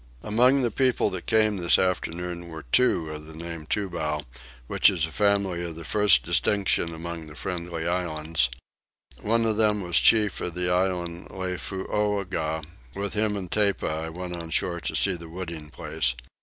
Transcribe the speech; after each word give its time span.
Among 0.23 0.63
the 0.63 0.71
people 0.71 1.11
that 1.11 1.27
came 1.27 1.57
this 1.57 1.77
afternoon 1.77 2.47
were 2.49 2.63
two 2.63 3.11
of 3.11 3.27
the 3.27 3.35
name 3.35 3.61
of 3.61 3.69
Tubow, 3.69 4.25
which 4.65 4.89
is 4.89 5.05
a 5.05 5.11
family 5.11 5.63
of 5.63 5.75
the 5.75 5.85
first 5.85 6.23
distinction 6.23 6.91
among 6.91 7.27
the 7.27 7.35
Friendly 7.35 7.87
Islands; 7.87 8.49
one 9.21 9.45
of 9.45 9.57
them 9.57 9.81
was 9.83 9.99
chief 9.99 10.41
of 10.41 10.55
the 10.55 10.71
island 10.71 11.27
Lefooga; 11.29 12.63
with 12.95 13.13
him 13.13 13.37
and 13.37 13.51
Tepa 13.51 13.87
I 14.05 14.09
went 14.09 14.35
on 14.35 14.49
shore 14.49 14.79
to 14.81 14.95
see 14.95 15.13
the 15.13 15.29
wooding 15.29 15.69
place. 15.69 16.15